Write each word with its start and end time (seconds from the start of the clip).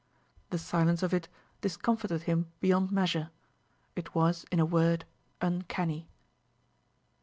The 0.49 0.57
silence 0.57 1.03
of 1.03 1.13
it 1.13 1.29
discomfited 1.61 2.23
him 2.23 2.51
beyond 2.59 2.91
measure; 2.91 3.29
it 3.95 4.15
was, 4.15 4.45
in 4.51 4.59
a 4.59 4.65
word, 4.65 5.05
uncanny. 5.41 6.09